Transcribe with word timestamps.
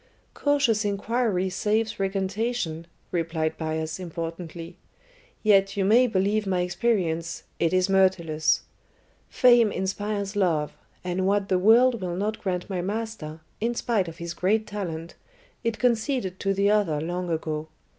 "Cautious 0.33 0.83
inquiry 0.83 1.47
saves 1.51 1.99
recantation," 1.99 2.87
replied 3.11 3.55
Bias 3.55 3.99
importantly. 3.99 4.77
"Yet 5.43 5.77
you 5.77 5.85
may 5.85 6.07
believe 6.07 6.47
my 6.47 6.61
experience, 6.61 7.43
it 7.59 7.71
is 7.71 7.87
Myrtilus. 7.87 8.61
Fame 9.29 9.71
inspires 9.71 10.35
love, 10.35 10.73
and 11.03 11.27
what 11.27 11.49
the 11.49 11.59
world 11.59 12.01
will 12.01 12.15
not 12.15 12.41
grant 12.41 12.67
my 12.67 12.81
master, 12.81 13.41
in 13.59 13.75
spite 13.75 14.07
of 14.07 14.17
his 14.17 14.33
great 14.33 14.65
talent, 14.65 15.13
it 15.63 15.77
conceded 15.77 16.39
to 16.39 16.51
the 16.51 16.71
other 16.71 16.99
long 16.99 17.29
ago. 17.29 17.67